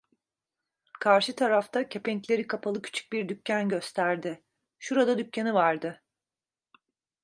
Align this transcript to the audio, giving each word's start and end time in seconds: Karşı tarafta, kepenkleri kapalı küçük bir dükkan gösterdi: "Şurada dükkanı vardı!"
Karşı 0.99 1.35
tarafta, 1.35 1.89
kepenkleri 1.89 2.47
kapalı 2.47 2.81
küçük 2.81 3.11
bir 3.13 3.29
dükkan 3.29 3.69
gösterdi: 3.69 4.43
"Şurada 4.79 5.17
dükkanı 5.17 5.53
vardı!" 5.53 6.01